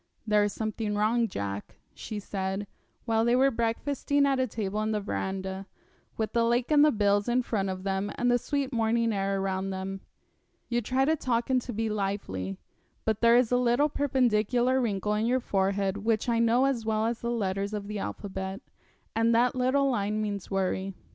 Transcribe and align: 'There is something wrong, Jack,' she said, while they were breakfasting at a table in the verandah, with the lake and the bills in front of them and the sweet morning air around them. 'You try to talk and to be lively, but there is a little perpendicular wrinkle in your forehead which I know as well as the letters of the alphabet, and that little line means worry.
'There 0.25 0.43
is 0.45 0.51
something 0.51 0.95
wrong, 0.95 1.27
Jack,' 1.27 1.75
she 1.93 2.19
said, 2.19 2.65
while 3.05 3.23
they 3.23 3.35
were 3.35 3.51
breakfasting 3.51 4.25
at 4.25 4.39
a 4.39 4.47
table 4.47 4.81
in 4.81 4.91
the 4.91 4.99
verandah, 4.99 5.67
with 6.17 6.33
the 6.33 6.43
lake 6.43 6.71
and 6.71 6.83
the 6.83 6.91
bills 6.91 7.29
in 7.29 7.43
front 7.43 7.69
of 7.69 7.83
them 7.83 8.11
and 8.15 8.31
the 8.31 8.39
sweet 8.39 8.73
morning 8.73 9.13
air 9.13 9.39
around 9.39 9.69
them. 9.69 10.01
'You 10.69 10.81
try 10.81 11.05
to 11.05 11.15
talk 11.15 11.51
and 11.51 11.61
to 11.61 11.71
be 11.71 11.87
lively, 11.87 12.57
but 13.05 13.21
there 13.21 13.35
is 13.37 13.51
a 13.51 13.57
little 13.57 13.89
perpendicular 13.89 14.81
wrinkle 14.81 15.13
in 15.13 15.27
your 15.27 15.39
forehead 15.39 15.97
which 15.97 16.27
I 16.27 16.39
know 16.39 16.65
as 16.65 16.83
well 16.83 17.05
as 17.05 17.19
the 17.21 17.29
letters 17.29 17.71
of 17.71 17.87
the 17.87 17.99
alphabet, 17.99 18.59
and 19.15 19.35
that 19.35 19.53
little 19.53 19.87
line 19.87 20.19
means 20.19 20.49
worry. 20.49 20.95